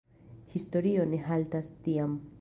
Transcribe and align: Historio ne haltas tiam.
Historio 0.55 1.05
ne 1.11 1.21
haltas 1.29 1.71
tiam. 1.89 2.21